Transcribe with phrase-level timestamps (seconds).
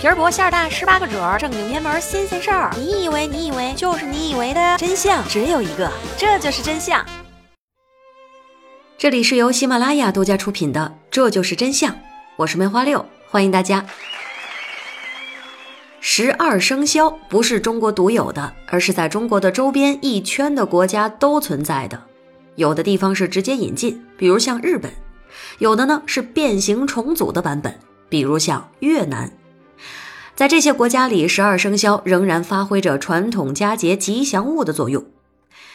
[0.00, 2.74] 皮儿薄馅儿大，十八个褶儿，正经偏门新鲜事儿。
[2.74, 7.04] 你以为你以为就是你以为的真相只有一个，这就是真相。
[8.96, 11.92] 这里是由喜马拉雅独家出品的《这就是真相》，
[12.36, 13.84] 我是梅花六，欢迎大家。
[16.00, 22.02] 十二生肖不是中国独有的，而是在中国的周边一圈的国家都存在的。
[22.54, 24.90] 有的地方是直接引进，比如像日本；
[25.58, 27.78] 有的呢是变形重组的版本，
[28.08, 29.30] 比如像越南。
[30.40, 35.04] 在这些国家里，十二生肖仍然发挥着传统佳节吉祥物的作用。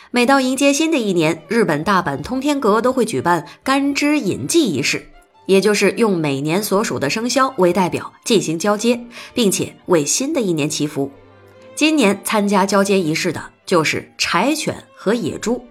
[0.10, 5.08] 每到迎接新的一年，日本大阪通天阁都会举办干支引祭仪式，
[5.46, 9.00] 也就是用每年所属的生肖为代表进行交接，
[9.36, 11.12] 并且为新的一年祈福。
[11.76, 15.64] 今年参加交接仪式的就是柴犬和野猪。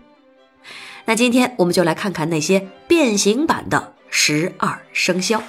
[1.05, 5.43] 那今天我们就来看看那些变形版的十二生肖。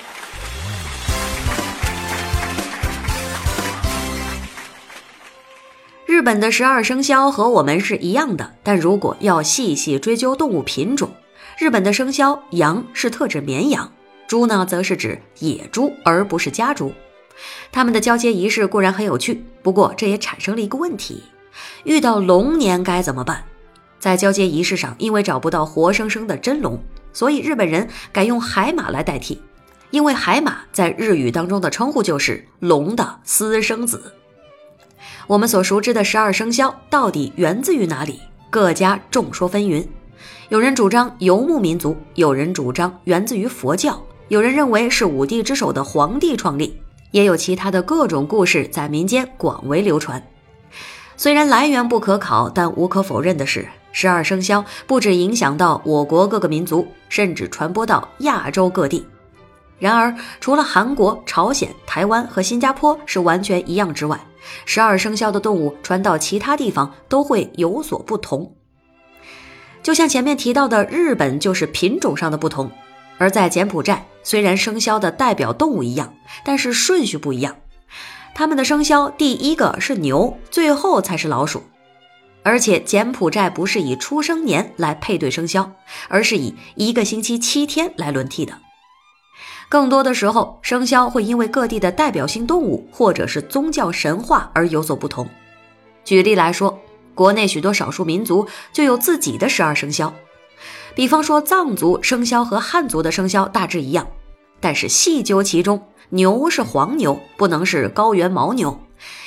[6.25, 11.11] 本的十二生肖和我们是一样的，但如果要细细追究动物品种，
[11.59, 13.91] 日本的生肖羊是特指绵羊，
[14.27, 16.91] 猪呢则是指野猪，而不是家猪。
[17.71, 21.21] 他们的交接仪式固然很有趣，不过这也产生了一个问题：
[21.83, 23.43] 遇到龙年该怎么办？
[23.99, 29.39] 在交接仪式上，因为找不到活生生的真龙，所以日本人改用海马来代替，
[29.91, 34.11] 因为海马在日语当中的称呼就是龙的私生子。
[35.27, 38.19] 我们所熟知的十二生肖到底源自于哪里？
[38.49, 39.85] 各家众说纷纭。
[40.49, 46.79] 有人主张游牧民族，有人主张源自于佛教，有人认为是五帝之首的黄帝创立，
[47.11, 50.21] 也有其他的各种故事在民间广为流传。
[51.17, 59.05] 虽然来源不可考，但无可否认的是，十二生肖不止影响到我国各个民族，甚至传播到亚洲各地。
[59.77, 64.19] 然而，除了韩国、朝鲜、台湾和新加坡是完全一样之外，
[64.65, 68.55] 十二生肖的动物传到其他地方都会有所不同。
[69.83, 72.67] 就像前面提到的，日本就是品种上的不同；
[73.17, 76.13] 而在柬埔寨，虽然生肖的代表动物一样，
[76.43, 77.55] 但是顺序不一样。
[78.33, 81.61] 他们的生肖第一个是牛，最后才是老鼠。
[82.43, 85.71] 而且柬埔寨不是以出生年来配对生肖，
[86.07, 88.53] 而是以一个星期七天来轮替的。
[89.67, 95.27] 更多的时候，生肖会因为各地的代表性动物或者是宗教神话而有所不同。
[96.03, 96.79] 举例来说，
[97.13, 100.13] 国内许多少数民族就有自己的十二生肖，
[100.93, 104.07] 比方说藏族生肖和汉族的生肖大致一样，
[104.59, 108.79] 但是细究其中，牛是黄牛，不能是高原牦牛；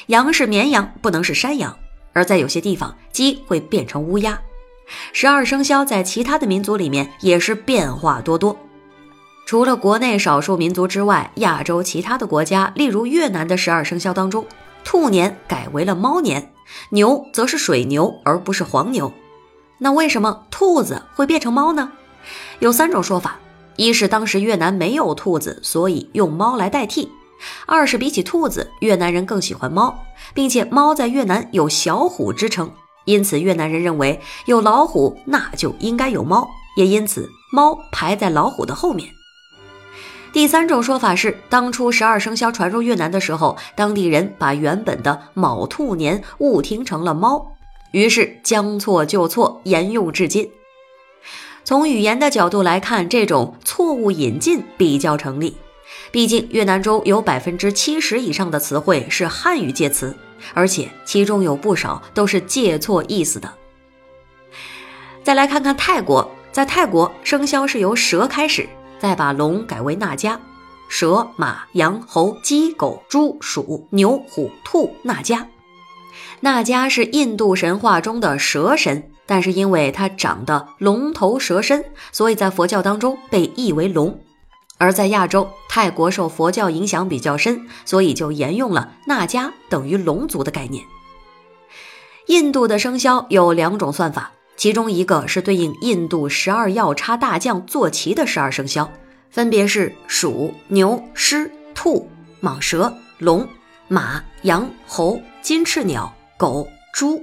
[0.07, 1.73] 羊是绵羊，不能是山羊；
[2.13, 4.41] 而在有些地方，鸡会变成乌鸦。
[5.13, 8.57] 十二生肖在其他的民族里面也是变化多多。
[9.49, 14.45] 除了国内少数民族之外，亚洲其他的国家，例如越南的十二生肖当中，
[14.85, 16.53] 兔年改为了猫年，
[16.91, 19.11] 牛则是水牛而不是黄牛。
[19.79, 21.91] 那为什么兔子会变成猫呢？
[22.59, 23.39] 有三种说法：
[23.77, 27.09] 一是当时越南没有兔子，所以用猫来代替；
[27.65, 29.99] 二是比起兔子，越南人更喜欢猫，
[30.35, 32.71] 并且猫在越南有小虎之称，
[33.07, 39.09] 因此越南人认为有老虎那就应该有猫，也因此猫排在老虎的后面。
[40.33, 47.53] 第三种说法是，当初十二生肖传入越南的时候，当地人把原本的卯兔年误听成了猫，
[47.93, 50.51] 于是将错就错，沿用至今。
[51.65, 55.57] 从语言的角度来看，这种错误引进比较成立。
[56.11, 60.15] 毕竟越南中有百分之七十以上的词汇是汉语介词，
[60.55, 63.53] 而且其中有不少都是借错意思的。
[65.25, 68.69] 再来看看泰国，在泰国生肖是由蛇开始。
[68.99, 70.39] 再把龙改为纳迦，
[70.89, 75.47] 蛇、马、羊、猴、鸡、狗、猪、鼠、牛、虎、兔，纳迦。
[76.41, 84.21] 纳迦是印度神话中的蛇神，但是因为它长得龙头蛇身，所以在佛教当中被译为龙。
[84.79, 90.85] 而在亚洲，泰国受佛教影响比较深，所以就沿用了纳迦等于龙族的概念。
[92.27, 94.33] 印度的生肖有两种算法。
[94.59, 98.91] 其中一个是对应印度十二要叉大将坐骑的十二生肖，
[99.31, 102.11] 分别是鼠、牛、狮、兔、
[102.43, 103.49] 蟒蛇、龙、
[103.87, 107.23] 马、羊、猴、金翅鸟、狗、猪。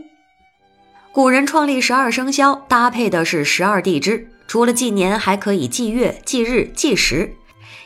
[1.11, 7.35] 古人创立十二生肖，搭配的是十二地支，除了纪年，还可以纪月、纪日、纪时。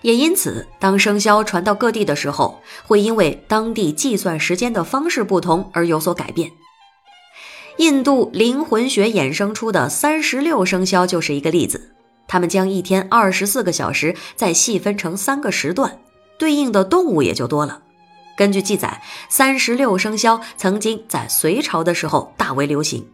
[0.04, 6.52] 也因此，当生肖传到各地的时候，会因为当地计算时间的方式不同而有所改变。
[7.80, 11.92] 印度灵魂学衍生出的三十六生肖就是一个例子。
[12.28, 15.98] 他们将一天二十四个小时再细分成三个时段，
[16.38, 17.84] 对应的动物也就多了。
[18.36, 23.08] 根据记载，三十六生肖曾经在隋朝的时候大为流行。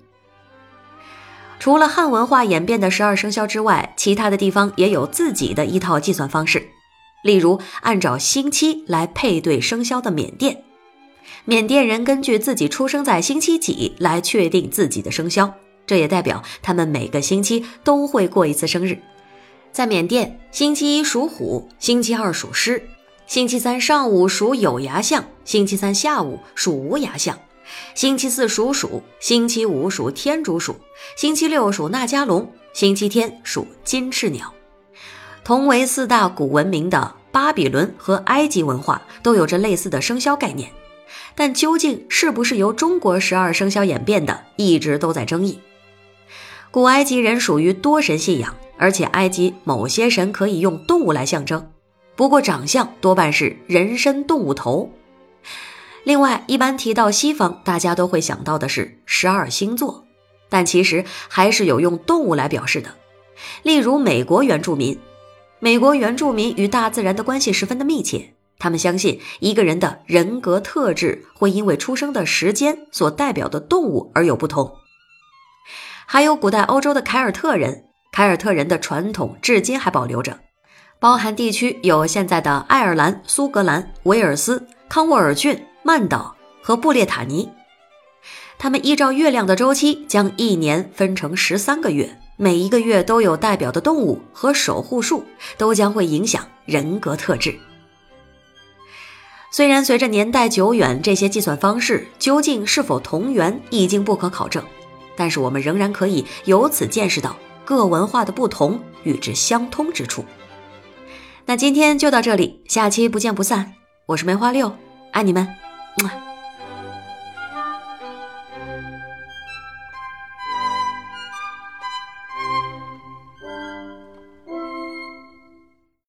[1.60, 6.70] 除了汉文化演变的十二生肖之外，其他的地方也有自己的一套计算方式。
[7.22, 10.64] 例如，按照星期来配对生肖的缅甸，
[11.45, 15.54] 缅甸人根据自己出生在星期几来确定自己的生肖，
[15.86, 19.00] 这也代表他们每个星期都会过一次生日。
[19.72, 22.81] 在缅甸，星期一属虎，星期二属狮。
[23.27, 27.38] 星期三上午属有牙象，星期三下午属无牙象，
[27.95, 30.75] 星期四属鼠，星期五属天竺鼠，
[31.18, 34.54] 星期六属纳加龙，星期天属金翅鸟。
[35.44, 40.71] 同为四大古文明的巴比伦和埃及文化都有着类似的生肖概念，
[41.36, 45.60] 但究竟是不是由中国十二生肖演变的，一直都在争议。
[46.72, 51.72] 古埃及人属于多神信仰，而且埃及某些神可以用动物来象征。
[52.16, 54.92] 不过长相多半是人身动物头。
[56.04, 60.06] 另外，一般提到西方，大家都会想到的是十二星座，
[60.50, 62.94] 但其实还是有用动物来表示的。
[63.64, 65.00] 例如，美国原住民，
[65.60, 74.72] 美国原住民与大自然的关系十分的密切，他们相信一个人的人格特质会因为出生的时间所代表的动物而有不同。
[76.06, 80.40] 还有古代欧洲的凯尔特人，凯尔特人的传统至今还保留着。
[81.00, 87.50] 包含地区有现在的爱尔兰、苏格兰、威尔斯、康沃尔郡、曼岛和布列塔尼。
[88.57, 95.25] 他们依照月亮的周期，将一年分成十三个月，每一个月都有代表的动物和守护树，
[95.57, 97.54] 都将会影响人格特质。
[99.56, 104.62] 虽然随着年代久远，这些计算方式究竟是否同源已经不可考证，
[105.16, 110.25] 但是我们仍然可以由此见识到各文化的不同与之相通之处。
[111.46, 113.72] 那今天就到这里，下期不见不散。
[114.07, 114.75] 我是梅花六，
[115.13, 115.48] 爱你们，
[116.04, 116.25] 么。